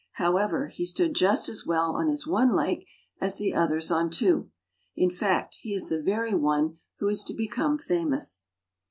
[0.13, 2.87] However, he stood just as well on his one leg
[3.19, 4.49] as the others on two,
[4.95, 8.47] in fact he is the very one who is to become famous.